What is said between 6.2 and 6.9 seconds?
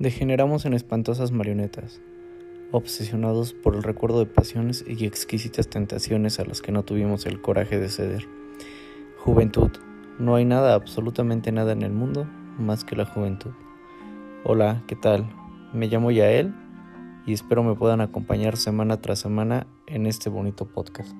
a las que no